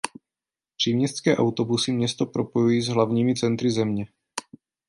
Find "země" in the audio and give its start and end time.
3.71-4.05